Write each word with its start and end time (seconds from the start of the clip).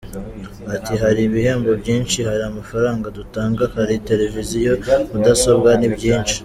Ati 0.75 0.93
“Hari 1.03 1.19
ibihembo 1.23 1.71
byinshi; 1.81 2.17
hari 2.29 2.43
amafaranga 2.51 3.07
dutanga, 3.17 3.63
hari 3.75 3.95
televiziyo, 4.09 4.71
mudasobwa, 5.11 5.69
ni 5.79 5.89
byinshi. 5.95 6.35